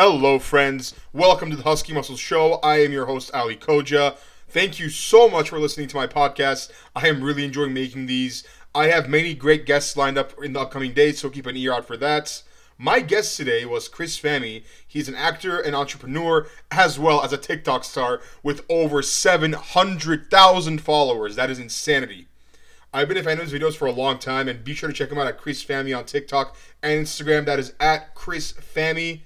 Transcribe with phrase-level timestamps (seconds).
[0.00, 0.94] Hello, friends.
[1.12, 2.60] Welcome to the Husky Muscle Show.
[2.62, 4.16] I am your host, Ali Koja.
[4.48, 6.70] Thank you so much for listening to my podcast.
[6.94, 8.44] I am really enjoying making these.
[8.76, 11.72] I have many great guests lined up in the upcoming days, so keep an ear
[11.72, 12.44] out for that.
[12.78, 14.62] My guest today was Chris Fahmy.
[14.86, 21.34] He's an actor and entrepreneur, as well as a TikTok star with over 700,000 followers.
[21.34, 22.28] That is insanity.
[22.94, 24.94] I've been a fan of his videos for a long time, and be sure to
[24.94, 27.46] check him out at Chris Fahmy on TikTok and Instagram.
[27.46, 29.22] That is at Chris Fahmy.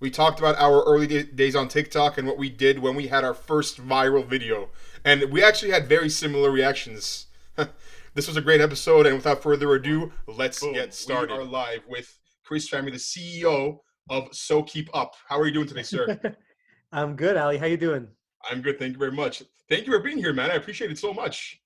[0.00, 3.22] We talked about our early days on TikTok and what we did when we had
[3.22, 4.70] our first viral video.
[5.04, 7.26] And we actually had very similar reactions.
[8.14, 10.72] this was a great episode, and without further ado, let's Boom.
[10.72, 11.34] get started.
[11.34, 15.16] We are live with Chris Fahmy, the CEO of So Keep Up.
[15.28, 16.18] How are you doing today, sir?
[16.92, 17.58] I'm good, Ali.
[17.58, 18.08] How you doing?
[18.50, 18.78] I'm good.
[18.78, 19.42] Thank you very much.
[19.68, 20.50] Thank you for being here, man.
[20.50, 21.60] I appreciate it so much.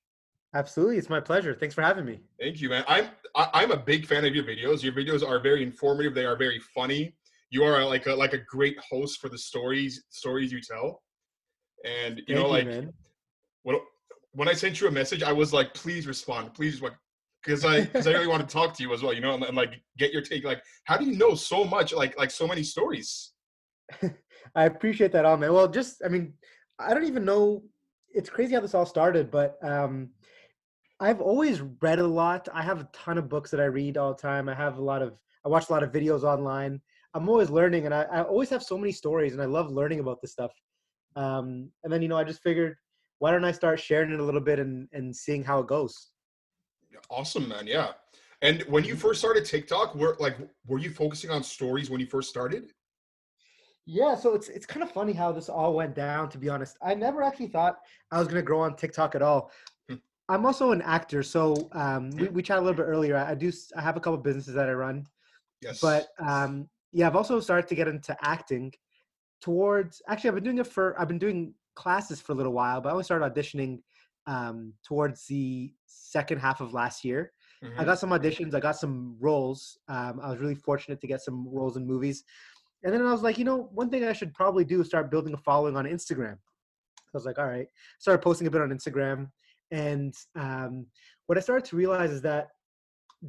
[0.55, 1.55] Absolutely, it's my pleasure.
[1.55, 2.21] Thanks for having me.
[2.41, 2.85] Thank you, man.
[2.89, 4.83] I'm I, am i am a big fan of your videos.
[4.83, 6.15] Your videos are very informative.
[6.15, 7.15] They are very funny
[7.55, 11.01] you are like a like a great host for the stories stories you tell.
[11.85, 12.93] And you Thank know, like you,
[13.63, 13.77] when
[14.33, 16.95] when I sent you a message, I was like, please respond, please like
[17.45, 19.45] because I because I really want to talk to you as well, you know, and,
[19.45, 20.45] and, like get your take.
[20.45, 23.33] Like, how do you know so much, like like so many stories?
[24.57, 25.53] I appreciate that, all man.
[25.53, 26.35] Well, just I mean,
[26.81, 27.63] I don't even know.
[28.13, 30.11] It's crazy how this all started, but um,
[30.99, 32.49] I've always read a lot.
[32.53, 34.49] I have a ton of books that I read all the time.
[34.49, 35.13] I have a lot of
[35.45, 36.81] I watch a lot of videos online.
[37.15, 40.01] I'm always learning, and I, I always have so many stories, and I love learning
[40.01, 40.53] about this stuff.
[41.17, 42.77] Um, and then you know, I just figured,
[43.21, 46.11] why don't I start sharing it a little bit and and seeing how it goes?
[47.11, 47.67] Awesome, man.
[47.67, 47.93] Yeah.
[48.43, 52.07] And when you first started TikTok, were like, were you focusing on stories when you
[52.07, 52.73] first started?
[53.87, 56.29] Yeah, so it's it's kind of funny how this all went down.
[56.31, 57.79] To be honest, I never actually thought
[58.11, 59.51] I was gonna grow on TikTok at all.
[59.89, 59.97] Hmm.
[60.29, 63.17] I'm also an actor, so um, we, we chatted a little bit earlier.
[63.17, 65.07] I, I do I have a couple businesses that I run,
[65.61, 65.81] yes.
[65.81, 68.73] But um, yeah, I've also started to get into acting
[69.43, 72.81] towards actually I've been doing it for I've been doing classes for a little while,
[72.81, 73.81] but I only started auditioning
[74.27, 77.33] um, towards the second half of last year.
[77.63, 77.81] Mm-hmm.
[77.81, 79.77] I got some auditions, I got some roles.
[79.89, 82.25] Um, I was really fortunate to get some roles in movies.
[82.85, 85.11] And then I was like, you know, one thing I should probably do is start
[85.11, 86.35] building a following on Instagram.
[86.35, 87.67] I was like, all right,
[87.99, 89.31] started posting a bit on Instagram.
[89.71, 90.87] And um,
[91.27, 92.49] what I started to realize is that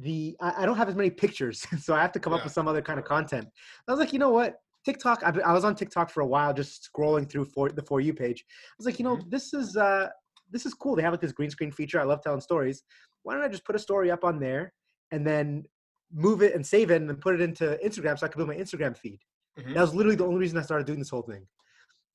[0.00, 2.38] the I, I, don't have as many pictures, so I have to come yeah.
[2.38, 3.48] up with some other kind of content.
[3.88, 4.56] I was like, you know what?
[4.84, 5.22] TikTok.
[5.24, 8.14] I, I was on TikTok for a while, just scrolling through for the for you
[8.14, 8.44] page.
[8.48, 9.30] I was like, you know, mm-hmm.
[9.30, 10.08] this is uh
[10.50, 10.96] this is cool.
[10.96, 12.00] They have like this green screen feature.
[12.00, 12.82] I love telling stories.
[13.22, 14.72] Why don't I just put a story up on there
[15.10, 15.64] and then
[16.12, 18.48] move it and save it and then put it into Instagram so I could build
[18.48, 19.18] my Instagram feed.
[19.58, 19.74] Mm-hmm.
[19.74, 21.46] That was literally the only reason I started doing this whole thing.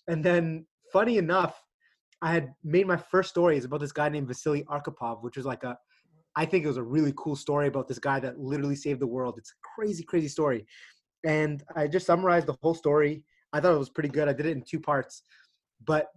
[0.08, 1.62] And then, funny enough,
[2.22, 5.64] I had made my first stories about this guy named Vasily Arkhipov, which is like
[5.64, 5.78] a
[6.36, 9.08] I think it was a really cool story about this guy that literally saved the
[9.08, 9.36] world.
[9.38, 10.66] It's a crazy, crazy story.
[11.26, 13.24] And I just summarized the whole story.
[13.54, 14.28] I thought it was pretty good.
[14.28, 15.24] I did it in two parts,
[15.86, 16.08] but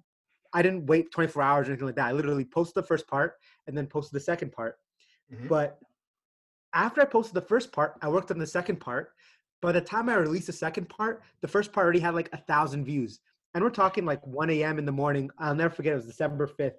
[0.53, 2.07] I didn't wait 24 hours or anything like that.
[2.07, 3.35] I literally posted the first part
[3.67, 4.77] and then posted the second part.
[5.33, 5.49] Mm-hmm.
[5.49, 5.79] But
[6.75, 9.11] after I posted the first part, I worked on the second part.
[9.61, 12.37] By the time I released the second part, the first part already had like a
[12.39, 13.19] thousand views.
[13.55, 14.79] And we're talking like 1 a.m.
[14.79, 15.31] in the morning.
[15.39, 15.93] I'll never forget.
[15.93, 16.75] It was December 5th.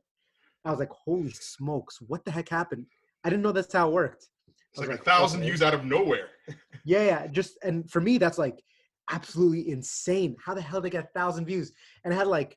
[0.64, 2.88] I was like, holy smokes, what the heck happened?
[3.26, 4.28] I didn't know that's how it worked.
[4.48, 5.50] It's like, like, a thousand okay.
[5.50, 6.30] views out of nowhere.
[6.86, 7.28] yeah, yeah.
[7.28, 8.64] Just and for me, that's like
[9.10, 10.36] absolutely insane.
[10.40, 11.72] How the hell did I get a thousand views?
[12.04, 12.56] And I had like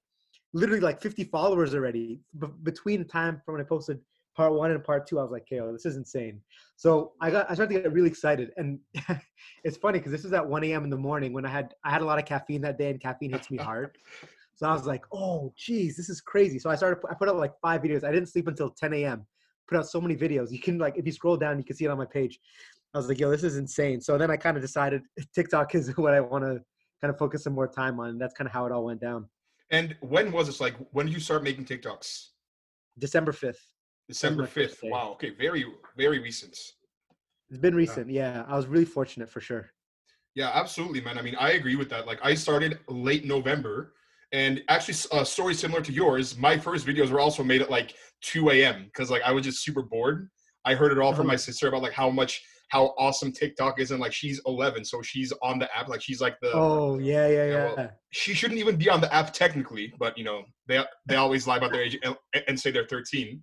[0.52, 2.20] literally like 50 followers already.
[2.34, 3.98] But between the time from when I posted
[4.36, 6.42] part one and part two, I was like, "Okay, this is insane."
[6.76, 8.78] So I got I started to get really excited, and
[9.64, 10.84] it's funny because this was at 1 a.m.
[10.84, 13.00] in the morning when I had I had a lot of caffeine that day, and
[13.00, 13.96] caffeine hits me hard.
[14.54, 17.36] so I was like, "Oh, geez, this is crazy." So I started I put up
[17.36, 18.04] like five videos.
[18.04, 19.26] I didn't sleep until 10 a.m
[19.68, 20.50] put out so many videos.
[20.50, 22.38] You can like if you scroll down, you can see it on my page.
[22.94, 24.00] I was like, yo, this is insane.
[24.00, 25.02] So then I kind of decided
[25.34, 26.60] TikTok is what I want to
[27.00, 28.10] kind of focus some more time on.
[28.10, 29.28] And that's kind of how it all went down.
[29.70, 30.60] And when was this?
[30.60, 32.28] Like, when did you start making TikToks?
[32.98, 33.58] December 5th.
[34.08, 34.78] December 5th.
[34.84, 35.10] Wow.
[35.12, 35.30] Okay.
[35.30, 36.58] Very, very recent.
[37.50, 38.10] It's been recent.
[38.10, 38.44] Yeah.
[38.48, 39.70] I was really fortunate for sure.
[40.34, 41.18] Yeah, absolutely, man.
[41.18, 42.06] I mean, I agree with that.
[42.06, 43.94] Like, I started late November
[44.32, 46.36] and actually, a story similar to yours.
[46.36, 48.84] My first videos were also made at like 2 a.m.
[48.84, 50.28] because like I was just super bored.
[50.64, 51.38] I heard it all from my uh-huh.
[51.38, 55.32] sister about like how much how awesome TikTok is, and like she's 11, so she's
[55.42, 55.88] on the app.
[55.88, 57.74] Like she's like the oh yeah yeah yeah.
[57.74, 61.46] Know, she shouldn't even be on the app technically, but you know they they always
[61.46, 62.14] lie about their age and,
[62.46, 63.42] and say they're 13.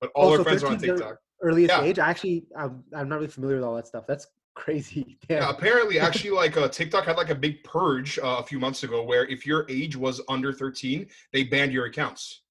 [0.00, 1.16] But all oh, her friends are on TikTok.
[1.42, 1.82] Earliest yeah.
[1.82, 1.98] age.
[1.98, 4.04] I actually I'm, I'm not really familiar with all that stuff.
[4.06, 4.26] That's
[4.56, 5.18] crazy.
[5.28, 5.42] Damn.
[5.42, 8.82] Yeah, apparently, actually, like uh, TikTok had like a big purge uh, a few months
[8.82, 12.42] ago where if your age was under 13, they banned your accounts,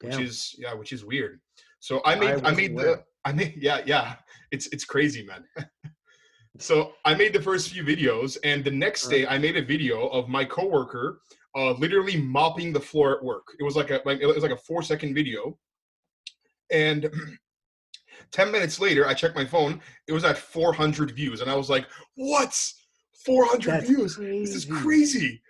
[0.00, 0.10] Damn.
[0.10, 1.40] which is yeah, which is weird.
[1.78, 2.84] So I made I, I made aware.
[2.86, 4.16] the I made yeah yeah
[4.50, 5.44] it's it's crazy man.
[6.58, 10.08] so I made the first few videos, and the next day I made a video
[10.08, 11.20] of my coworker
[11.56, 13.46] uh, literally mopping the floor at work.
[13.58, 15.56] It was like a like it was like a four second video,
[16.70, 17.08] and
[18.30, 21.68] 10 minutes later i checked my phone it was at 400 views and i was
[21.70, 21.86] like
[22.16, 22.54] what
[23.24, 24.82] 400 That's views this is crazy.
[24.82, 25.42] crazy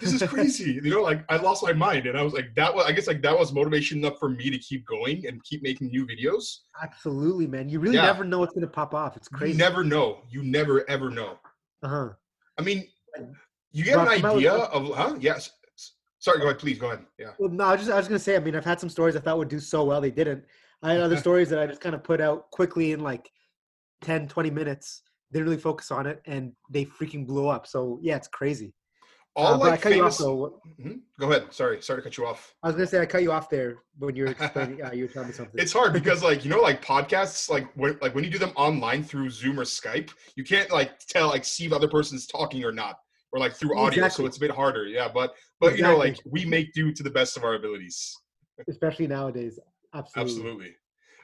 [0.00, 2.74] this is crazy you know like i lost my mind and i was like that
[2.74, 5.62] was i guess like that was motivation enough for me to keep going and keep
[5.62, 7.68] making new videos Absolutely, man.
[7.70, 8.02] You really Yeah.
[8.02, 9.16] never know what's gonna pop off.
[9.16, 9.52] It's crazy.
[9.52, 11.38] you never know you never ever know
[11.82, 12.08] Uh huh.
[12.58, 12.86] i mean
[13.72, 15.50] you get Rock an idea of huh yes
[16.18, 18.18] sorry go ahead please go ahead yeah Well, no, I was just I was gonna
[18.18, 18.34] say.
[18.36, 20.44] I mean, I've had some stories I thought would do so well, they didn't.
[20.82, 23.30] I had other stories that I just kind of put out quickly in like
[24.02, 25.02] 10, 20 minutes.
[25.32, 27.66] Didn't really focus on it, and they freaking blew up.
[27.66, 28.72] So yeah, it's crazy.
[29.34, 30.52] all Uh, like cut you off famous.
[30.80, 31.00] Mhm.
[31.20, 33.32] go ahead sorry sorry to cut you off I was gonna say I cut you
[33.32, 34.82] off there when you were explaining.
[34.82, 35.60] uh, you were telling me something.
[35.60, 38.52] it's hard because like you know like podcasts like when like when you do them
[38.56, 42.26] online through zoom or skype you can't like tell like see if the other person's
[42.26, 42.96] talking or not
[43.32, 46.16] or like through audio so it's a bit harder yeah but but you know like
[46.24, 48.16] we make do to the best of our abilities
[48.68, 49.58] especially nowadays.
[49.96, 50.22] Absolutely.
[50.22, 50.76] absolutely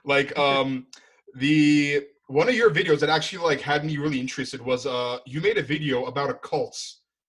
[0.05, 0.87] like um
[1.37, 5.41] the one of your videos that actually like had me really interested was uh you
[5.41, 6.79] made a video about a cult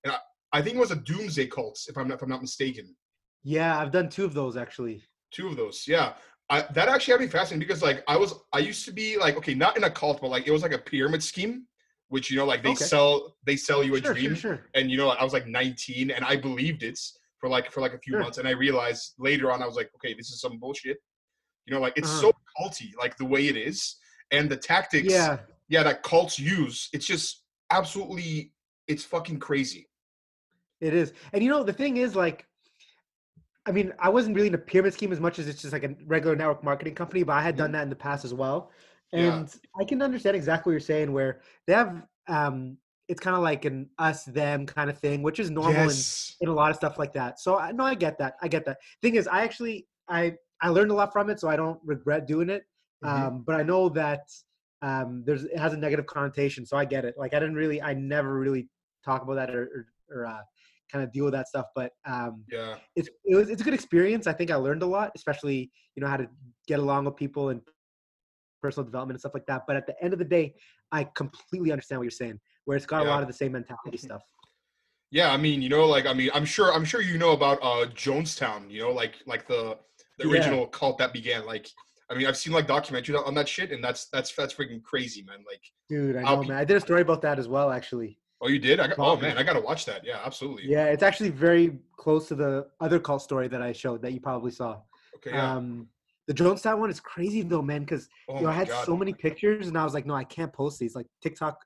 [0.03, 0.17] and i,
[0.51, 2.95] I think it was a doomsday cult if i'm not if i'm not mistaken
[3.43, 5.03] Yeah, I've done two of those actually.
[5.31, 6.13] Two of those, yeah.
[6.49, 9.35] I, that actually had me fascinated because, like, I was, I used to be like,
[9.37, 11.65] okay, not in a cult, but like, it was like a pyramid scheme,
[12.09, 12.85] which you know, like they Okay.
[12.85, 14.69] sell, they sell you a Sure, dream, sure, sure.
[14.75, 16.99] and you know, I was like 19, and I believed it
[17.39, 19.89] for like for like a few months, and I realized later on, I was like,
[19.95, 20.97] okay, this is some bullshit.
[21.65, 22.31] You know, like it's Uh-huh.
[22.31, 23.97] so culty, like the way it is,
[24.31, 25.39] and the tactics, Yeah,
[25.69, 26.89] yeah, that cults use.
[26.93, 28.53] It's just absolutely,
[28.87, 29.89] it's fucking crazy.
[30.81, 31.13] It is.
[31.31, 32.45] And you know, the thing is like
[33.65, 35.85] I mean, I wasn't really in a pyramid scheme as much as it's just like
[35.85, 38.71] a regular network marketing company, but I had done that in the past as well.
[39.15, 39.23] Mm-hmm.
[39.23, 39.37] Yeah.
[39.37, 42.77] And I can understand exactly what you're saying where they have um
[43.09, 46.35] it's kind of like an us them kind of thing, which is normal in, Yes.
[46.41, 47.39] in a lot of stuff like that.
[47.39, 48.35] So I no, I get that.
[48.41, 48.79] I get that.
[49.01, 52.25] Thing is, I actually I I learned a lot from it, so I don't regret
[52.25, 52.63] doing it.
[53.03, 53.09] Mhm.
[53.09, 54.31] Um, but I know that
[54.81, 57.15] um, there's it has a negative connotation, so I get it.
[57.17, 58.69] Like I didn't really, I never really
[59.05, 60.41] talk about that or or, or uh,
[60.91, 61.65] kind of deal with that stuff.
[61.75, 62.75] But um, yeah.
[62.95, 64.25] it's it was it's a good experience.
[64.25, 66.27] I think I learned a lot, especially you know how to
[66.67, 67.61] get along with people and
[68.61, 69.63] personal development and stuff like that.
[69.67, 70.55] But at the end of the day,
[70.91, 73.97] I completely understand what you're saying, where it's got a lot of the same mentality
[73.97, 74.23] stuff.
[75.11, 77.59] Yeah, I mean, you know, like I mean, I'm sure I'm sure you know about
[77.61, 79.77] uh Jonestown, you know, like like the
[80.17, 80.33] the Yeah.
[80.33, 81.45] original cult that began.
[81.45, 81.69] Like
[82.09, 85.23] I mean, I've seen like documentaries on that shit and that's that's that's freaking crazy,
[85.23, 85.39] man.
[85.47, 86.57] Like Dude, I know, man.
[86.57, 88.19] I did a story about that as well, actually.
[88.41, 88.79] oh you did?
[88.79, 90.05] I got, oh man, I gotta watch that.
[90.05, 90.65] Yeah, absolutely.
[90.69, 94.19] Yeah, it's actually very close to the other cult story that I showed that you
[94.19, 94.81] probably saw.
[95.15, 95.53] Okay, yeah.
[95.55, 95.87] Um,
[96.27, 98.85] the Jonestown one is crazy though, man, because oh you know, I had God.
[98.85, 100.95] so many pictures and I was like, no, I can't post these.
[100.95, 101.57] Like TikTok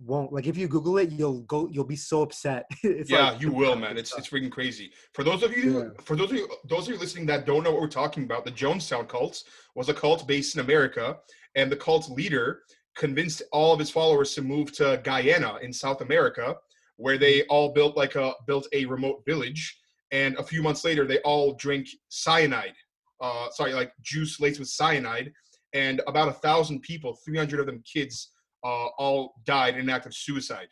[0.00, 0.32] won't.
[0.32, 2.66] Like if you Google it, you'll go you'll be so upset.
[2.82, 3.96] it's yeah, like you will, man.
[3.96, 4.90] It's it's freaking crazy.
[5.12, 5.88] For those of you, Yeah.
[6.04, 8.44] for those of you, those of you listening that don't know what we're talking about,
[8.44, 9.42] the Jonestown cult
[9.74, 11.16] was a cult based in America,
[11.54, 12.62] and the cult leader
[12.96, 16.56] convinced all of his followers to move to Guyana in South America,
[16.96, 17.50] where they Mm-hmm.
[17.50, 19.78] all built like a built a remote village.
[20.12, 22.74] And a few months later, they all drink cyanide.
[23.20, 25.32] Uh, sorry, like juice laced with cyanide,
[25.72, 28.30] and about a thousand people, three hundred of them kids,
[28.64, 30.68] uh, all died in an act of suicide.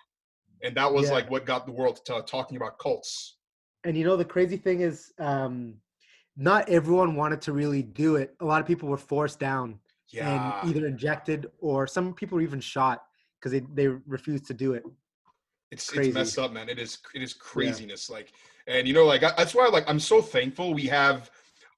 [0.65, 1.13] And that was Yeah.
[1.17, 3.37] like what got the world to talking about cults.
[3.85, 5.55] and you know the crazy thing is um
[6.37, 9.67] not everyone wanted to really do it a lot of people were forced down
[10.13, 10.29] Yeah.
[10.29, 12.99] and either injected or some people were even shot
[13.37, 14.85] because they, they refused to do it
[15.73, 16.09] it's crazy.
[16.11, 16.69] it's messed up, man.
[16.69, 18.03] It is it is craziness.
[18.17, 18.29] Like,
[18.67, 21.31] and you know, like I, that's why like I'm so thankful we have.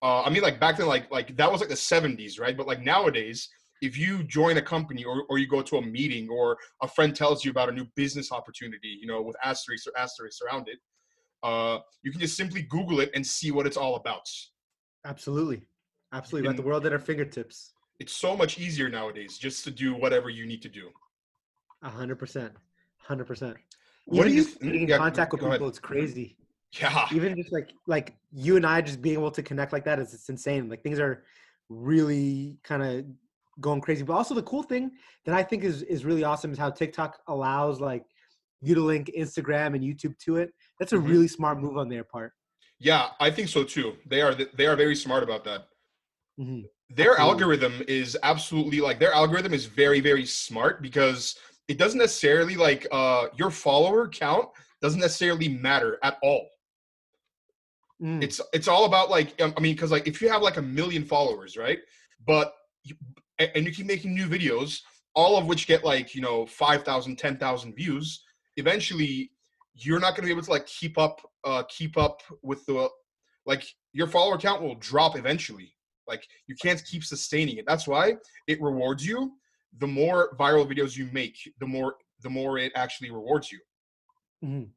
[0.02, 2.56] Uh, I mean, like back then, like like that was like the '70s, right?
[2.56, 3.48] But like nowadays,
[3.84, 7.14] if you join a company or or you go to a meeting or a friend
[7.14, 10.78] tells you about a new business opportunity, you know, with asterisks or asterisks around it,
[11.42, 14.26] uh, you can just simply Google it and see what it's all about.
[15.04, 15.60] absolutely
[16.12, 19.94] absolutely got the world at our fingertips It's so much easier nowadays just to do
[19.94, 20.86] whatever you need to do.
[21.82, 22.52] A 100%
[23.08, 23.56] 100%
[24.06, 25.60] What even do you in yeah, contact with go ahead.
[25.60, 26.36] people it's crazy
[26.80, 27.08] Yeah.
[27.12, 30.14] even just like like you and i just being able to connect like that is
[30.14, 31.24] it's insane like things are
[31.68, 33.04] really kind of
[33.60, 34.90] going crazy but also the cool thing
[35.24, 38.04] that i think is is really awesome is how tiktok allows like
[38.60, 41.08] you to link instagram and youtube to it that's a Mhm.
[41.08, 42.32] really smart move on their part
[42.80, 43.96] Yeah, I think so too.
[44.04, 45.68] They are they are very smart about that.
[46.38, 46.64] Mhm.
[46.90, 47.30] their Absolutely.
[47.30, 51.36] algorithm is absolutely like their algorithm is very very smart because
[51.68, 54.48] it doesn't necessarily like uh your follower count
[54.82, 56.44] doesn't necessarily matter at all
[58.02, 58.22] Mm.
[58.24, 60.62] it's it's all about like um, i mean because like if you have like a
[60.80, 61.78] million followers right
[62.26, 62.52] but
[63.38, 64.80] and you keep making new videos
[65.14, 68.22] all of which get like you know 5000 10000 views
[68.56, 69.30] eventually
[69.74, 72.88] you're not going to be able to like keep up uh keep up with the
[73.46, 75.74] like your follower count will drop eventually
[76.06, 78.14] like you can't keep sustaining it that's why
[78.46, 79.32] it rewards you
[79.78, 83.58] the more viral videos you make the more the more it actually rewards you
[84.44, 84.68] Mhm.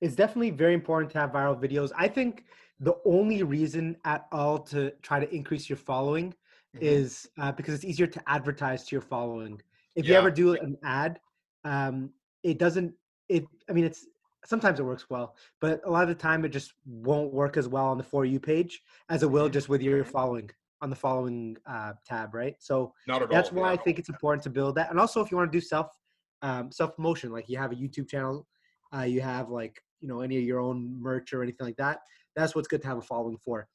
[0.00, 1.92] It's definitely very important to have viral videos.
[1.96, 2.44] I think
[2.80, 6.34] the only reason at all to try to increase your following
[6.76, 6.80] Mhm.
[6.80, 9.60] is uh, because it's easier to advertise to your following.
[9.94, 11.20] If you ever do an ad,
[11.64, 12.12] um,
[12.42, 12.94] it doesn't.
[13.28, 13.44] It.
[13.68, 14.06] I mean, it's
[14.44, 17.68] sometimes it works well, but a lot of the time it just won't work as
[17.68, 19.52] well on the for you page as it will Mhm.
[19.52, 20.50] just with your following
[20.80, 22.56] on the following uh, tab, right?
[22.60, 22.92] So
[23.30, 23.82] that's all why I yeah.
[23.82, 24.90] think it's important to build that.
[24.90, 25.88] And also, if you want to do self
[26.40, 28.46] um, self promotion, like you have a YouTube channel,
[28.94, 32.00] uh, you have like you know any of your own merch or anything like that.
[32.34, 33.68] That's what's good to have a following for.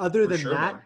[0.00, 0.82] Other For than sure, that, man.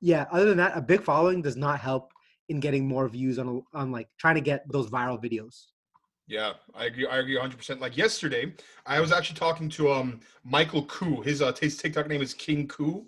[0.00, 0.26] Yeah.
[0.30, 2.12] Other than that, a big following does not help
[2.48, 5.66] in getting more views on on like trying to get those viral videos.
[6.28, 7.06] Yeah, I agree.
[7.06, 7.56] I agree 100.
[7.56, 8.52] percent Like yesterday,
[8.86, 11.24] I was actually talking to um Michael Khieu.
[11.24, 13.06] His uh his TikTok name is King Khieu,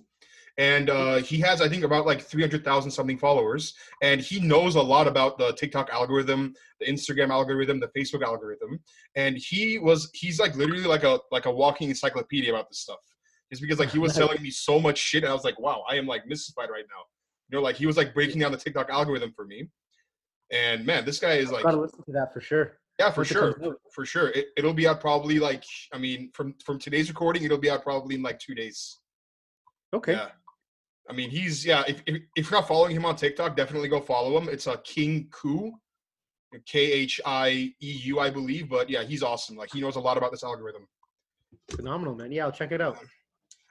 [0.56, 4.82] and uh he has I think about like 300,000 something followers, and he knows a
[4.82, 8.80] lot about the TikTok algorithm, the Instagram algorithm, the Facebook algorithm,
[9.16, 13.00] and he was he's like literally like a like a walking encyclopedia about this stuff.
[13.50, 15.84] Just because like he was telling me so much shit, and I was like, wow,
[15.88, 17.02] I am like mystified right now.
[17.48, 19.68] You know, like he was like breaking down the TikTok algorithm for me,
[20.52, 22.78] and man, this guy is like Gotta listen to that for sure.
[22.98, 24.28] yeah, for sure, for sure.
[24.28, 27.82] It, it'll be out probably like I mean, from from today's recording, it'll be out
[27.82, 28.98] probably in like two days.
[29.92, 30.12] Okay.
[30.12, 30.28] Yeah,
[31.08, 31.82] I mean, he's yeah.
[31.88, 34.48] If, if if you're not following him on TikTok, definitely go follow him.
[34.48, 35.72] It's a uh, King Khieu,
[36.66, 38.68] K H I E U, I believe.
[38.68, 39.56] But yeah, he's awesome.
[39.56, 40.86] Like he knows a lot about this algorithm.
[41.68, 42.30] Phenomenal, man.
[42.30, 42.98] Yeah, I'll check it out.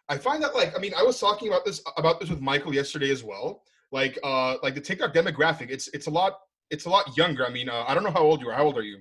[0.10, 2.74] I find that like I mean, I was talking about this about this with Michael
[2.74, 3.64] yesterday as well.
[3.92, 6.40] Like uh like the TikTok demographic, it's it's a lot
[6.72, 7.46] it's a lot younger.
[7.46, 8.54] I mean, uh, I don't know how old you are.
[8.54, 9.00] How old are you?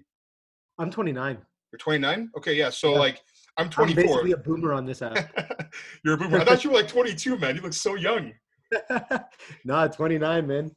[0.79, 1.38] I'm 29.
[1.73, 2.31] You're 29.
[2.37, 2.71] Okay, yeah.
[2.71, 2.99] So Yeah.
[2.99, 3.21] like
[3.57, 4.05] I'm I'm 24.
[4.05, 5.73] basically a boomer on this app.
[6.05, 6.38] You're a boomer.
[6.38, 7.57] I thought you were like 22, man.
[7.57, 8.33] You look so young.
[9.65, 10.71] nah, 29, man.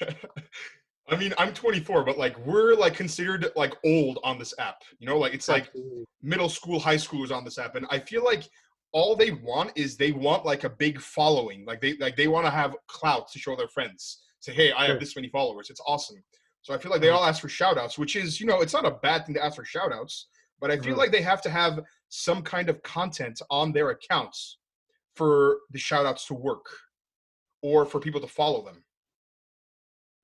[1.08, 4.82] I mean, I'm 24, but like we're like considered like old on this app.
[4.98, 6.04] You know, like it's like Absolutely.
[6.22, 8.44] middle school, high schoolers on this app, and I feel like
[8.92, 11.64] all they want is they want like a big following.
[11.64, 14.22] Like they like they want to have clout to show their friends.
[14.40, 15.70] Say, hey, I have this many followers.
[15.70, 16.22] It's awesome.
[16.62, 18.72] So I feel like they all ask for shout outs, which is, you know, it's
[18.72, 20.28] not a bad thing to ask for shout outs,
[20.60, 20.98] but I feel Mhm.
[20.98, 24.58] like they have to have some kind of content on their accounts
[25.14, 26.66] for the shout outs to work
[27.62, 28.84] or for people to follow them.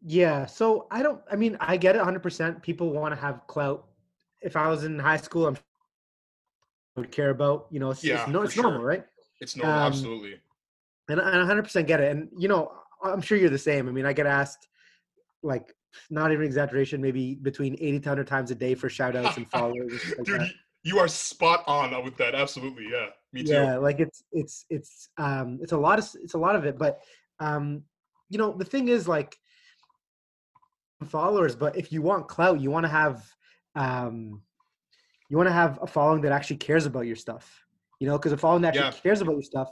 [0.02, 1.20] Yeah, so I don't.
[1.30, 2.62] I mean, I get it 100%.
[2.62, 3.88] People want to have clout.
[4.40, 5.56] If I was in high school, I'm
[6.98, 7.66] would care about.
[7.70, 8.86] You know, it's, Yeah, it's, no, it's normal, sure.
[8.86, 9.04] right?
[9.40, 10.40] It's normal, Um, absolutely.
[11.08, 12.10] And I 100% get it.
[12.14, 13.88] And you know, I'm sure you're the same.
[13.88, 14.68] I mean, I get asked,
[15.42, 15.72] like,
[16.10, 19.48] not even exaggeration, maybe between 80 to 100 times a day for shout outs and
[19.56, 20.02] followers.
[20.16, 20.48] like Dude, that.
[20.48, 20.52] you,
[20.94, 22.34] you are spot on with that.
[22.34, 23.06] Absolutely, yeah.
[23.32, 23.52] Me too.
[23.52, 26.78] yeah like it's it's it's um it's a lot of it's a lot of it
[26.78, 27.02] but
[27.40, 27.82] um
[28.30, 29.36] you know the thing is like
[31.04, 33.22] followers but if you want clout you want to have
[33.74, 34.40] um
[35.28, 37.64] you want to have a following that actually cares about your stuff
[38.00, 39.00] you know because a following that actually Yeah.
[39.02, 39.68] cares about your stuff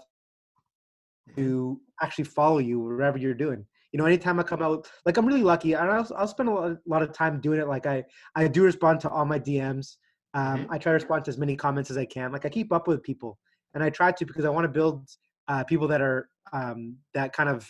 [1.36, 5.26] to actually follow you wherever you're doing you know anytime i come out like i'm
[5.26, 7.86] really lucky and i'll, I'll spend a lot, a lot of time doing it like
[7.86, 9.96] i i do respond to all my dms
[10.34, 10.66] um, Mhm.
[10.70, 12.86] i try to respond to as many comments as i can like i keep up
[12.88, 13.38] with people
[13.75, 15.08] and i try to because i want to build
[15.48, 17.68] uh, people that are um, that kind of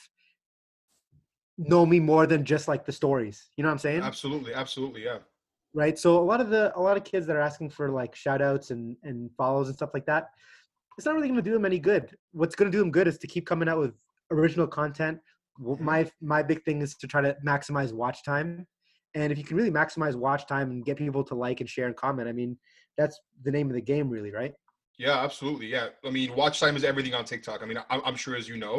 [1.59, 5.05] know me more than just like the stories you know what i'm saying Absolutely, absolutely,
[5.05, 5.19] yeah.
[5.77, 8.13] Right so a lot of the a lot of kids that are asking for like
[8.25, 10.25] shout outs and and follows and stuff like that
[10.97, 13.07] it's not really going to do them any good what's going to do them good
[13.07, 13.95] is to keep coming out with
[14.33, 15.19] original content
[15.61, 15.81] Mhm.
[15.81, 18.67] my my big thing is to try to maximize watch time
[19.15, 21.87] and if you can really maximize watch time and get people to like and share
[21.91, 22.59] and comment i mean
[22.99, 23.17] that's
[23.47, 24.55] the name of the game really right
[24.99, 25.67] Yeah, absolutely.
[25.77, 25.89] Yeah.
[26.09, 27.59] I mean, watch time is everything on TikTok.
[27.63, 28.77] I mean, I'm, I'm sure as you know,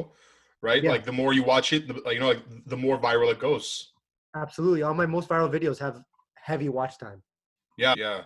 [0.67, 0.81] right?
[0.83, 0.93] Yeah.
[0.93, 3.65] Like the more you watch it, the, you know, like the more viral it goes.
[4.45, 5.95] absolutely all my most viral videos have
[6.47, 7.21] heavy watch time
[7.77, 8.21] Yeah, yeah.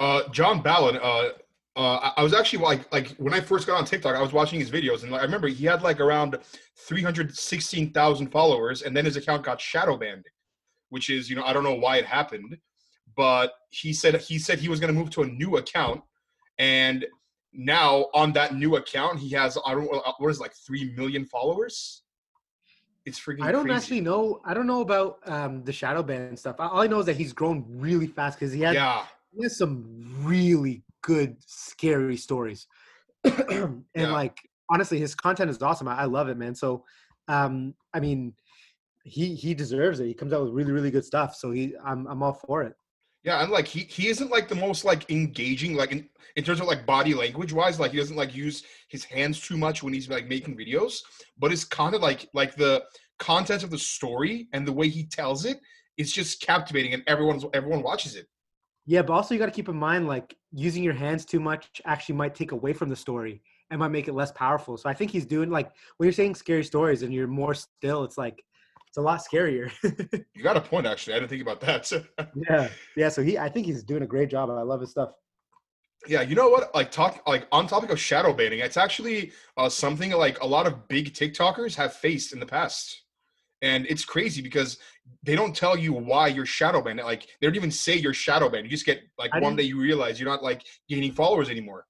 [0.00, 0.96] Uh, John Ballon.
[1.02, 1.30] Uh,
[1.76, 4.60] uh, I- was actually like, like when I first got on TikTok, I was watching
[4.60, 6.38] his videos, and like, I remember he had like around
[6.88, 10.26] three hundred sixteen thousand followers, and then his account got shadow banned,
[10.90, 12.56] which is, you know, I don't know why it happened,
[13.16, 16.00] but he said he said he was going to move to a new account,
[16.58, 17.04] and
[17.52, 20.94] now on that new account, he has I don't know what is it, like three
[20.96, 22.03] million followers.
[23.06, 23.44] It's freaking.
[23.44, 23.76] i don't crazy.
[23.76, 27.06] actually know i don't know about um the shadow ban stuff all i know is
[27.06, 29.84] that he's grown really fast because he had Yeah, he has some
[30.22, 32.66] really good scary stories
[33.24, 34.12] and Yeah.
[34.12, 34.38] like
[34.70, 36.84] honestly his content is awesome I, I love it man so
[37.28, 38.34] um i mean
[39.04, 40.06] he he deserves it.
[40.06, 41.34] He comes out with really really good stuff.
[41.36, 42.74] So he I'm I'm all for it.
[43.24, 46.60] Yeah, and like he he isn't like the most like engaging like in, in terms
[46.60, 47.80] of like body language wise.
[47.80, 50.98] Like he doesn't like use his hands too much when he's like making videos.
[51.38, 52.84] But it's kind of like like the
[53.18, 55.58] content of the story and the way he tells it
[55.96, 58.26] is just captivating, and everyone's everyone watches it.
[58.86, 61.80] Yeah, but also you got to keep in mind like using your hands too much
[61.86, 64.76] actually might take away from the story and might make it less powerful.
[64.76, 68.04] So I think he's doing like when you're saying scary stories and you're more still,
[68.04, 68.44] it's like
[68.94, 69.72] it's a lot scarier.
[70.36, 71.14] you got a point, actually.
[71.14, 71.90] I didn't think about that.
[72.48, 73.08] yeah, yeah.
[73.08, 74.50] So he, I think he's doing a great job.
[74.50, 75.10] I love his stuff.
[76.06, 76.72] Yeah, you know what?
[76.76, 80.68] Like talk like on topic of shadow banning, it's actually uh, something like a lot
[80.68, 83.02] of big TikTokers have faced in the past.
[83.62, 84.78] And it's crazy because
[85.24, 87.00] they don't tell you why you're shadow banned.
[87.00, 88.64] Like they don't even say you're shadow banned.
[88.64, 91.84] You just get like one day you realize you're not like gaining followers anymore.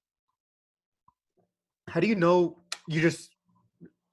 [1.87, 3.34] How do you know you just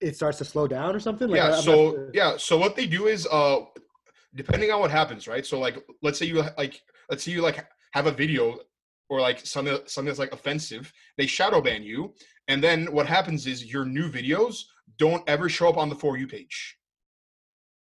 [0.02, 1.28] it starts to slow down or something?
[1.28, 1.56] Like, yeah.
[1.56, 2.10] I'm so sure.
[2.12, 2.36] yeah.
[2.36, 3.60] So what they do is, uh,
[4.34, 5.46] depending on what happens, right?
[5.46, 8.58] So like, let's say you like, let's say you like have a video
[9.08, 10.92] or like something something that's like offensive.
[11.16, 12.14] They shadow ban you,
[12.48, 14.62] and then what happens is your new videos
[14.98, 16.76] don't ever show up on the for you page.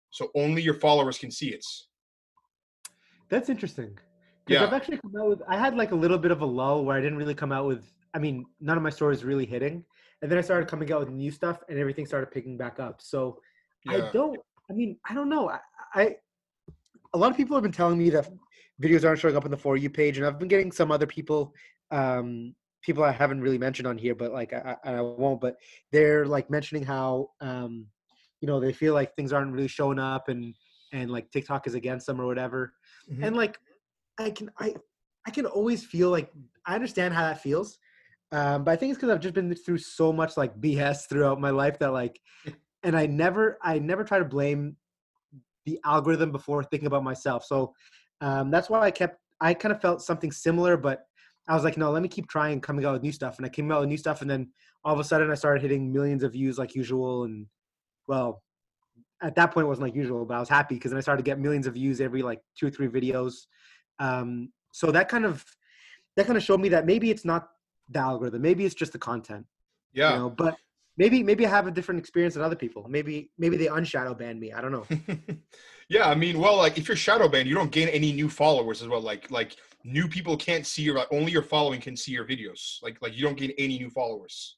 [0.10, 1.66] So only your followers can see it.
[3.30, 3.98] That's interesting.
[4.48, 4.64] Yeah.
[4.64, 5.42] I've actually come out with.
[5.48, 7.68] I had like a little bit of a lull where I didn't really come out
[7.68, 7.84] with.
[8.16, 9.86] I mean, none of my stories really hitting
[10.22, 13.02] and then I started coming out with new stuff, and everything started picking back up.
[13.02, 13.40] So
[13.86, 14.08] yeah.
[14.08, 14.40] I don't.
[14.70, 15.50] I mean, I don't know.
[15.50, 15.60] I,
[15.96, 16.16] I
[17.14, 18.30] a lot of people have been telling me that
[18.82, 21.08] videos aren't showing up on the for you page, and I've been getting some other
[21.08, 21.54] people,
[21.92, 25.42] um, people I haven't really mentioned on here, but like I, I won't.
[25.42, 25.56] But
[25.92, 27.88] they're like mentioning how, um,
[28.42, 30.54] you know, they feel like things aren't really showing up, and
[30.92, 32.74] and like TikTok is against them or whatever.
[33.12, 33.24] Mm-hmm.
[33.24, 33.58] And like,
[34.20, 34.76] I can I
[35.26, 36.32] I can always feel like
[36.66, 37.78] I understand how that feels
[38.32, 41.40] um, but I think it's because I've just been through so much like BS throughout
[41.40, 42.20] my life that like,
[42.84, 44.78] and I never, I never try to blame
[45.66, 47.46] the algorithm before thinking about myself.
[47.46, 47.74] So
[48.22, 51.06] um, that's why I kept, I kind of felt something similar, but
[51.48, 53.38] I was like, no, let me keep trying coming out with new stuff.
[53.38, 54.52] And I came out with new stuff, and then
[54.84, 57.24] all of a sudden I started hitting millions of views like usual.
[57.24, 57.48] And
[58.08, 58.44] well,
[59.22, 61.24] at that point it wasn't like usual, but I was happy because then I started
[61.24, 63.48] to get millions of views every like two or three videos.
[63.98, 65.44] Um, so that kind of
[66.16, 67.50] that kind of showed me that maybe it's not
[67.90, 68.42] the algorithm.
[68.42, 69.46] Maybe it's just the content.
[69.94, 70.14] Yeah.
[70.14, 70.58] You know, but
[70.98, 72.86] maybe maybe I have a different experience than other people.
[72.88, 74.54] Maybe maybe they unshadow ban me.
[74.54, 74.86] I don't know.
[75.90, 78.82] yeah, I mean, well, like if you're shadow banned, you don't gain any new followers
[78.82, 79.02] as well.
[79.02, 82.82] Like like new people can't see your like, only your following can see your videos.
[82.84, 84.58] Like like you don't gain any new followers.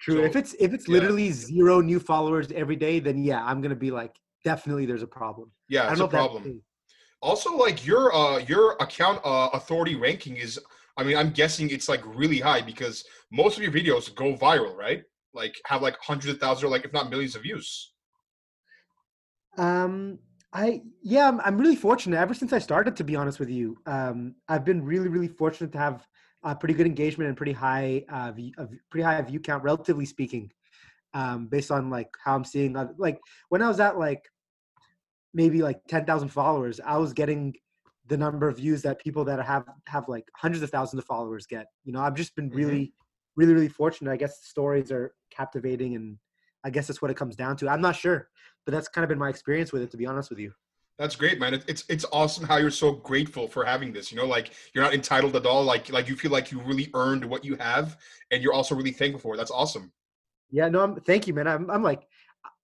[0.00, 0.18] True.
[0.18, 3.74] So, if it's if it's literally zero new followers every day, then yeah, I'm gonna
[3.74, 4.14] be like,
[4.44, 5.50] definitely there's a problem.
[5.68, 6.62] Yeah, it's a problem.
[7.20, 10.60] Also, like your uh your account uh authority ranking is
[10.98, 14.76] I mean, I'm guessing it's like really high because most of your videos go viral,
[14.76, 15.04] right?
[15.32, 17.92] Like have like hundreds of thousands or like if not millions of views.
[19.56, 20.18] Um,
[20.52, 22.18] I yeah, I'm, I'm really fortunate.
[22.18, 25.70] Ever since I started, to be honest with you, um, I've been really really fortunate
[25.72, 26.04] to have
[26.42, 28.52] a pretty good engagement and pretty high uh, view,
[28.90, 30.50] pretty high view count, relatively speaking,
[31.14, 32.76] um, based on like how I'm seeing.
[32.96, 34.22] like when I was at like
[35.32, 37.54] maybe like ten thousand followers, I was getting
[38.08, 41.46] the number of views that people that have have like hundreds of thousands of followers
[41.46, 41.66] get.
[41.84, 42.58] You know, I've just been mm-hmm.
[42.58, 43.40] really, mm-hmm.
[43.40, 44.10] really, really fortunate.
[44.10, 46.18] I guess the stories are captivating, and
[46.64, 47.68] I guess that's what it comes down to.
[47.68, 48.28] I'm not sure,
[48.64, 49.90] but that's kind of been my experience with it.
[49.90, 50.52] To be honest with you.
[50.98, 51.62] That's great, man.
[51.68, 54.10] It's it's awesome how you're so grateful for having this.
[54.10, 55.62] You know, like you're not entitled at all.
[55.62, 57.96] Like like you feel like you really earned what you have,
[58.32, 59.36] and you're also really thankful for it.
[59.36, 59.92] That's awesome.
[60.50, 61.46] Yeah, no, I'm thank you, man.
[61.46, 62.06] I'm I'm like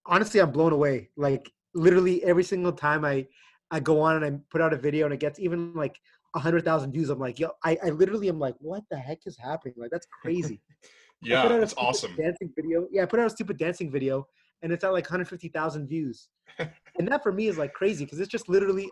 [0.06, 1.10] honestly, I'm blown away.
[1.16, 3.26] Like literally every single time I
[3.74, 5.98] I go on and I put out a video and it gets even like
[6.36, 7.10] a hundred thousand views.
[7.10, 9.74] I'm like, yo, I, I literally am like, what the heck is happening?
[9.76, 10.60] Like that's crazy.
[11.22, 12.14] yeah, it's awesome.
[12.14, 12.86] Dancing video.
[12.92, 14.28] Yeah, I put out a stupid dancing video
[14.62, 16.28] and it's at like 150,000 views.
[16.58, 18.88] and that for me is like crazy because it's just literally,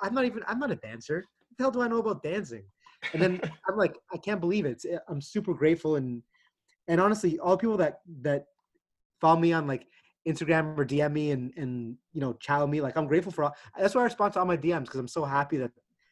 [0.00, 1.24] i am not even, I'm not a dancer.
[1.48, 2.62] What the hell do I know about dancing?
[3.12, 4.70] And then I'm like, I can't believe it.
[4.70, 6.22] It's, eh, I'm super grateful and,
[6.86, 8.44] and honestly, all people that, that
[9.20, 9.88] follow me on like
[10.26, 12.80] Instagram or DM me and and you know chow me.
[12.80, 13.56] Like I'm grateful for all.
[13.78, 15.70] That's why I respond to all my DMs because I'm so happy that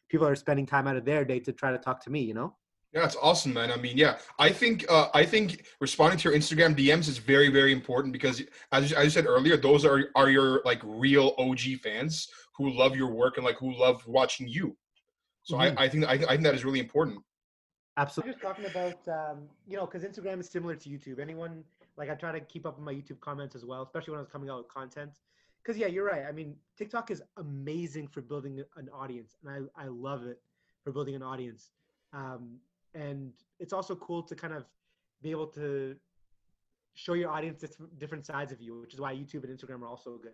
[0.09, 2.21] people are spending time out of their day to try to talk to me.
[2.21, 2.55] You know.
[2.93, 3.71] Yeah, it's awesome, man.
[3.71, 7.49] I mean, yeah, I think uh, I think responding to your Instagram DMs is very,
[7.49, 8.41] very important because,
[8.71, 12.95] as, as you said earlier, those are are your like real OG fans who love
[12.95, 14.75] your work and like who love watching you.
[15.43, 15.77] So mm-hmm.
[15.77, 17.19] I, I think I, I think that is really important.
[17.97, 18.33] Absolutely.
[18.33, 21.19] Just talking about um, you know because Instagram is similar to YouTube.
[21.19, 21.63] Anyone
[21.99, 24.21] like I try to keep up with my YouTube comments as well, especially when I
[24.21, 25.11] was coming out with content.
[25.61, 26.23] Because yeah, you're right.
[26.27, 30.39] I mean, TikTok is amazing for building an audience, and I I love it
[30.83, 31.69] for building an audience.
[32.13, 32.57] Um,
[32.95, 34.63] and it's also cool to kind of
[35.21, 35.95] be able to
[36.95, 37.63] show your audience
[37.97, 40.33] different sides of you, which is why YouTube and Instagram are also good.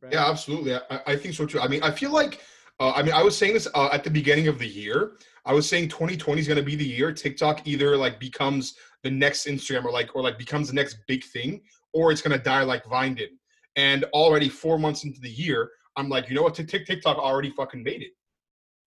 [0.00, 0.12] Right?
[0.12, 0.74] Yeah, absolutely.
[0.74, 1.60] I, I think so too.
[1.60, 2.40] I mean, I feel like,
[2.80, 5.12] uh, I mean, I was saying this uh, at the beginning of the year.
[5.44, 9.10] I was saying 2020 is going to be the year TikTok either like becomes the
[9.10, 11.60] next Instagram or like or like becomes the next big thing,
[11.92, 13.30] or it's going to die like Vine did.
[13.76, 16.54] And already four months into the year, I'm like, you know what?
[16.54, 18.12] Tik Tik- TikTok already fucking made it.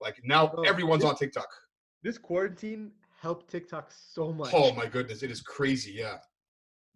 [0.00, 1.48] Like now Oh, everyone's this- on TikTok.
[2.02, 4.50] This quarantine helped TikTok so much.
[4.54, 5.92] Oh my goodness, it is crazy.
[5.92, 6.18] Yeah.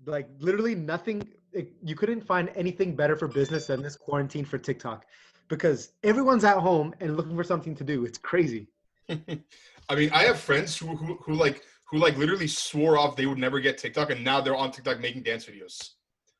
[0.07, 1.29] Like literally nothing.
[1.53, 5.05] It, you couldn't find anything better for business than this quarantine for TikTok,
[5.51, 8.07] because everyone's at home and looking for something to do.
[8.07, 8.69] It's crazy.
[9.11, 13.27] I mean, I have friends who, who who like who like literally swore off they
[13.27, 15.91] would never get TikTok, and now they're on TikTok making dance videos.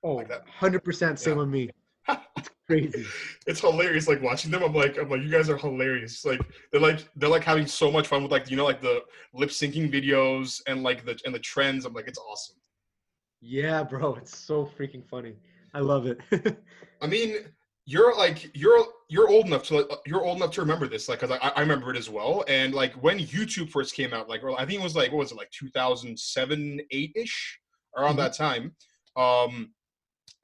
[0.03, 0.47] Oh, Like that.
[0.61, 1.39] 100% same Yeah.
[1.41, 1.71] with me.
[2.39, 3.05] It's crazy.
[3.47, 6.81] it's hilarious like watching them i'm like i'm like you guys are hilarious like they're
[6.81, 9.03] like they're like having so much fun with like you know like the
[9.35, 12.57] lip syncing videos and like the and the trends i'm like it's awesome
[13.41, 15.35] Yeah, bro, it's so freaking funny.
[15.75, 16.21] I love it.
[17.03, 17.37] i mean
[17.91, 19.75] you're like you're you're old enough to
[20.07, 22.45] you're old enough to remember this like because I, I remember it as well.
[22.47, 25.33] And like when youtube first came out like i think it was like what was
[25.33, 27.37] it like 2007 8ish
[27.97, 28.19] around Mhm.
[28.19, 28.65] that time
[29.17, 29.73] um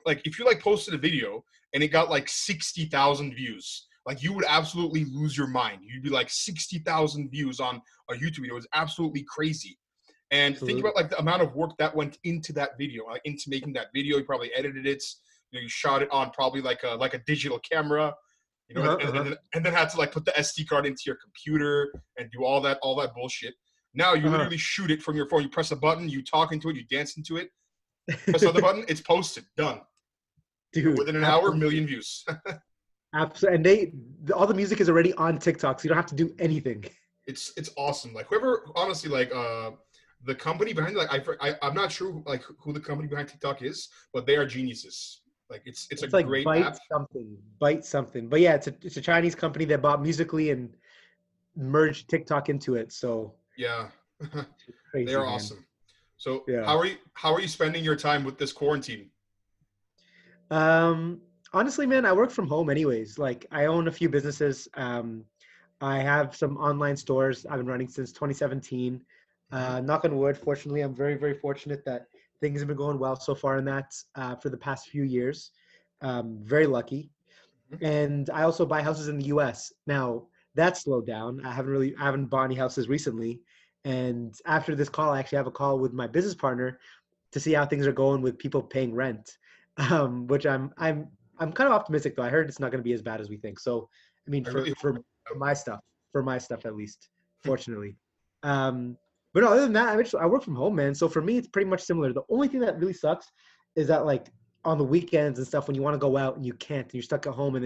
[0.04, 4.32] like if you like posted a video and it got like 60,000 views like you
[4.32, 5.80] would absolutely lose your mind.
[5.82, 8.56] You'd be like 60,000 views on a youtube video.
[8.56, 9.78] It's absolutely crazy.
[10.30, 13.44] And think about like the amount of work that went into that video like into
[13.48, 14.16] making that video.
[14.16, 15.02] You probably edited it
[15.56, 18.14] know you shot it on probably like a like a digital camera
[18.68, 19.24] you know Uh-huh, and, and, uh-huh.
[19.30, 21.74] then, and then had to like put the sd card into your computer
[22.18, 23.54] and do all that all that bullshit
[23.94, 24.36] now you Uh-huh.
[24.36, 26.84] literally shoot it from your phone you press a button you talk into it you
[26.96, 27.48] dance into it
[28.30, 29.80] press another button it's posted done
[30.72, 32.24] Dude, within an hour million views
[33.14, 33.56] Absolutely.
[33.56, 33.92] And they
[34.24, 36.84] the, all the music is already on TikTok, so you don't have to do anything.
[37.26, 38.50] it's it's awesome like whoever
[38.82, 39.70] honestly like uh
[40.24, 43.62] the company behind like I, I i'm not sure like who the company behind tiktok
[43.62, 47.36] is but they are geniuses like it's it's, It's, a like great bite app something,
[47.60, 48.28] bite something.
[48.28, 50.74] But yeah, it's a it's a Chinese company that bought Musical.ly and
[51.56, 52.92] merged TikTok into it.
[52.92, 53.88] So yeah
[54.90, 55.06] crazy.
[55.06, 55.28] they're man.
[55.28, 55.64] awesome
[56.18, 56.64] so Yeah.
[56.64, 59.10] how are you how are you spending your time with this quarantine
[60.50, 61.20] Um,
[61.52, 63.18] honestly, man, I work from home anyways.
[63.18, 64.68] Like I own a few businesses.
[64.74, 65.24] Um,
[65.80, 69.00] I have some online stores I've been running since 2017.
[69.52, 70.36] Uh, knock on wood.
[70.36, 72.06] Fortunately, I'm very, very fortunate that
[72.40, 75.50] things have been going well so far in that uh, for the past few years.
[76.02, 77.10] Um, very lucky.
[77.80, 79.72] And I also buy houses in the U.S.
[79.86, 81.44] Now that slowed down.
[81.44, 83.40] I haven't really, I haven't bought any houses recently.
[83.84, 86.78] And after this call, I actually have a call with my business partner
[87.32, 89.36] to see how things are going with people paying rent
[89.90, 92.22] um, which I'm I'm I'm kind of optimistic though.
[92.22, 93.60] I heard it's not going to be as bad as we think.
[93.60, 93.88] So
[94.26, 95.80] I mean, for for, for my stuff,
[96.12, 97.08] for my stuff at least,
[97.44, 97.96] fortunately.
[98.42, 98.96] Um,
[99.36, 100.94] but no, other than that, I actually, I work from home, man.
[100.94, 102.10] So for me, it's pretty much similar.
[102.10, 103.30] The only thing that really sucks
[103.74, 104.28] is that like
[104.64, 106.94] on the weekends and stuff when you want to go out and you can't, and
[106.94, 107.62] you're stuck at home, and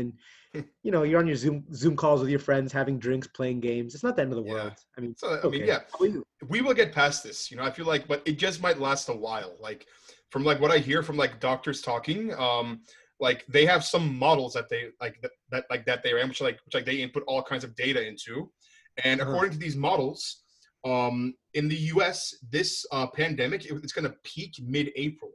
[0.53, 3.61] then you know you're on your Zoom Zoom calls with your friends, having drinks, playing
[3.61, 3.95] games.
[3.95, 4.53] It's not the end of the Yeah.
[4.55, 4.73] world.
[4.99, 5.59] I mean, so i okay.
[5.59, 6.25] mean yeah How about you?
[6.49, 9.09] we will get past this you know i feel like but it just might last
[9.09, 9.87] a while like
[10.33, 12.81] from like what i hear from like doctors talking um
[13.21, 16.41] like they have some models that they like that, that like that they ran which
[16.41, 18.51] like which like they input all kinds of data into
[19.05, 19.31] and Uh-huh.
[19.31, 20.43] according to these models
[20.85, 25.31] um in the us this uh pandemic it- it's going to peak mid-april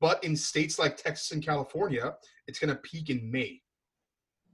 [0.00, 2.14] but in states like texas and california
[2.48, 3.60] it's going to peak in may.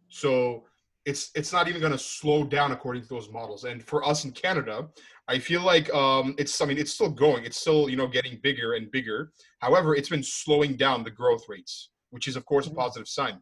[0.09, 0.64] So
[1.05, 3.64] it's it's not even going to slow down according to those models.
[3.64, 4.88] And for us in canada
[5.27, 7.44] i feel like um it's i mean it's still going.
[7.44, 9.33] It's still you know getting bigger and bigger.
[9.61, 12.77] However it's been slowing down the growth rates which is of course a Mhm.
[12.77, 13.37] positive sign.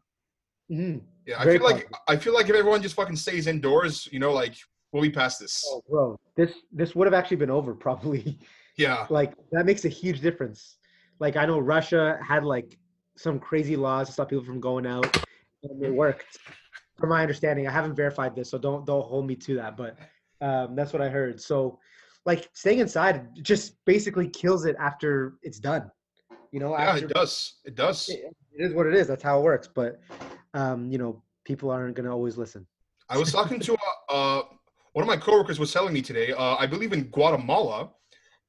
[0.71, 1.03] Mhm.
[1.27, 4.19] yeah i Very feel like i feel like if everyone just fucking stays indoors you
[4.19, 4.57] know like
[4.93, 8.39] we'll be past this Oh, bro, this this would have actually been over probably.
[8.77, 10.77] yeah like that makes a huge difference.
[11.19, 12.79] Like I know Russia had like
[13.17, 15.17] some crazy laws to stop people from going out,
[15.63, 16.39] and it worked.
[16.99, 19.77] From my understanding, I haven't verified this, so don't don't hold me to that.
[19.77, 19.99] But
[20.41, 21.41] um, that's what I heard.
[21.41, 21.79] So,
[22.25, 25.91] like staying inside just basically kills it after it's done.
[26.53, 29.07] You know, yeah after it does it does it it is what it is.
[29.09, 29.69] That's how it works.
[29.75, 30.01] But
[30.55, 32.67] um, you know, people aren't gonna always listen.
[33.09, 34.43] I was talking to a, uh,
[34.97, 36.33] one of my coworkers was telling me today.
[36.33, 37.91] Uh, I believe in Guatemala,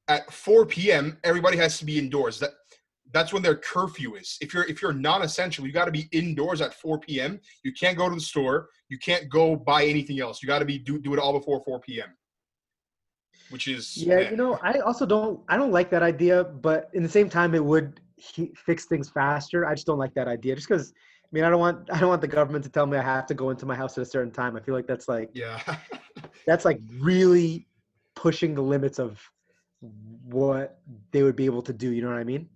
[0.08, 1.18] at 4 p.m.
[1.22, 2.40] everybody has to be indoors.
[2.40, 2.52] That
[3.12, 4.38] that's when their curfew is.
[4.40, 7.38] If you're if you're non-essential, you got to be indoors at 4 p.m.
[7.64, 8.70] You can't go to the store.
[8.88, 10.42] You can't go buy anything else.
[10.42, 12.16] You got to be do do it all before 4 p.m.
[13.50, 17.02] Which is Yeah, you know, I also don't I don't like that idea, but in
[17.02, 19.66] the same time, it would he- fix things faster.
[19.66, 20.94] I just don't like that idea, just because.
[21.30, 23.26] I mean, I don't want I don't want the government to tell me I have
[23.26, 24.56] to go into my house at a certain time.
[24.56, 25.60] I feel like that's like yeah.
[26.46, 27.66] that's like really
[28.16, 29.20] pushing the limits of
[30.24, 30.80] what
[31.12, 31.90] they would be able to do.
[31.90, 32.48] You know what I mean?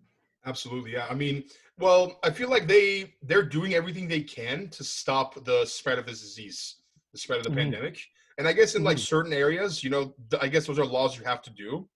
[0.47, 1.07] Absolutely, yeah.
[1.09, 1.45] I mean,
[1.79, 6.07] well, I feel like they they're doing everything they can to stop the spread of
[6.07, 6.77] this disease,
[7.13, 7.57] the spread of the Mhm.
[7.57, 8.01] pandemic.
[8.39, 9.01] And I guess in like Mhm.
[9.01, 11.89] certain areas, you know, I guess those are laws you have to do.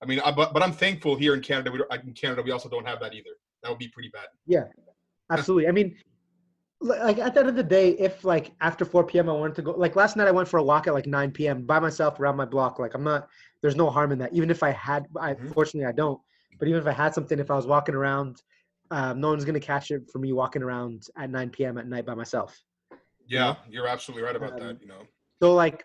[0.00, 1.72] I mean, I, but but I'm thankful here in Canada.
[1.72, 3.30] We in Canada we also don't have that either.
[3.64, 4.28] That would be pretty bad.
[4.46, 4.66] Yeah,
[5.30, 5.66] absolutely.
[5.66, 5.98] I mean,
[6.80, 9.28] like at the end of the day, if like after 4 p.m.
[9.28, 11.30] I wanted to go, like last night I went for a walk at like 9
[11.32, 11.62] p.m.
[11.62, 12.78] by myself around my block.
[12.78, 13.28] Like I'm not,
[13.60, 14.32] there's no harm in that.
[14.32, 15.52] Even if I had, I Mhm.
[15.52, 16.20] fortunately I don't.
[16.58, 18.42] But even if I had something, if I was walking around,
[18.90, 21.78] um, no one's gonna catch it for me walking around at 9 p.m.
[21.78, 22.58] at night by myself.
[23.26, 24.80] Yeah, you're absolutely right about Um, that.
[24.80, 25.02] You know.
[25.42, 25.84] So like,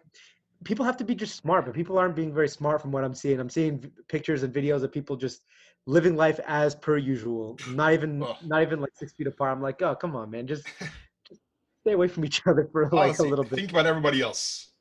[0.63, 3.13] people have to be just smart, but people aren't being very smart from what I'm
[3.13, 3.39] seeing.
[3.39, 5.43] I'm seeing pictures and videos of people just
[5.86, 9.52] living life as per usual, not even not even like six feet apart.
[9.52, 10.65] I'm like, oh come on, man, just,
[11.28, 11.41] just
[11.82, 13.56] stay away from each other for like Honestly, a little bit.
[13.56, 14.71] Think about everybody else.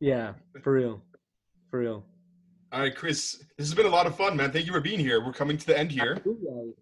[0.00, 1.02] Yeah, for real,
[1.70, 2.04] for real.
[2.72, 3.42] All right, Chris.
[3.56, 4.50] This has been a lot of fun, man.
[4.52, 5.24] Thank you for being here.
[5.24, 6.14] We're coming to the end here.
[6.16, 6.72] Absolutely.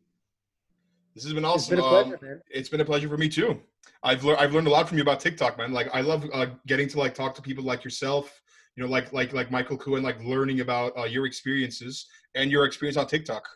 [1.15, 1.77] This has been It's awesome.
[1.77, 2.41] been a Um, pleasure, man.
[2.51, 3.61] it's been a pleasure for me too.
[4.03, 5.73] I've learned I've learned a lot from you about TikTok, man.
[5.73, 8.43] Like I love uh, getting to like talk to people like yourself,
[8.75, 12.65] you know, like like like Michael and like learning about uh, your experiences and your
[12.65, 13.47] experience on TikTok.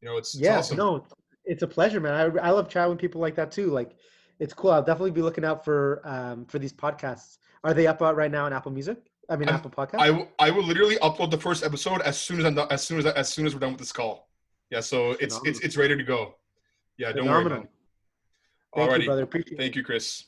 [0.00, 0.76] You know, it's, it's Yeah, awesome.
[0.76, 1.06] no,
[1.44, 2.14] it's a pleasure, man.
[2.38, 3.66] I, I love chatting with people like that too.
[3.70, 3.92] Like,
[4.38, 4.70] it's cool.
[4.70, 7.38] I'll definitely be looking out for um for these podcasts.
[7.64, 8.98] Are they up uh, right now on Apple Music?
[9.30, 10.00] I mean, I'm- Apple Podcast.
[10.00, 12.82] I w- I will literally upload the first episode as soon as I'm done, as
[12.82, 14.28] soon as as soon as we're done with this call.
[14.70, 15.60] Yeah, so it's it's Phenomenal.
[15.66, 16.34] it's ready to go.
[16.98, 17.68] Yeah, don't worry, man.
[18.74, 19.22] Thank Alrighty, you, brother.
[19.22, 19.58] Appreciate it.
[19.58, 20.24] thank you, Chris.